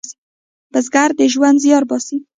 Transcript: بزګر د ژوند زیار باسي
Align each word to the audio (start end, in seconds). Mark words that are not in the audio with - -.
بزګر 0.71 1.09
د 1.19 1.21
ژوند 1.33 1.57
زیار 1.63 1.83
باسي 1.89 2.17